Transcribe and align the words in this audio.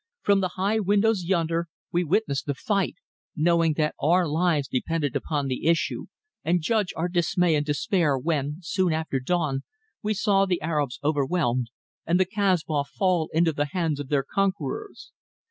From 0.23 0.39
the 0.39 0.47
high 0.57 0.79
windows 0.79 1.25
yonder 1.25 1.67
we 1.91 2.03
witnessed 2.03 2.47
the 2.47 2.55
fight, 2.55 2.95
knowing 3.35 3.73
that 3.75 3.93
our 4.01 4.27
lives 4.27 4.67
depended 4.67 5.15
upon 5.15 5.45
its 5.51 5.61
issue, 5.63 6.07
and 6.43 6.59
judge 6.59 6.91
our 6.95 7.07
dismay 7.07 7.53
and 7.53 7.63
despair 7.63 8.17
when, 8.17 8.57
soon 8.61 8.93
after 8.93 9.19
dawn, 9.19 9.61
we 10.01 10.15
saw 10.15 10.47
the 10.47 10.59
Arabs 10.59 10.97
overwhelmed 11.03 11.69
and 12.03 12.19
the 12.19 12.25
Kasbah 12.25 12.85
fall 12.85 13.29
into 13.31 13.53
the 13.53 13.65
hands 13.75 13.99
of 13.99 14.09
their 14.09 14.23
conquerors. 14.23 15.11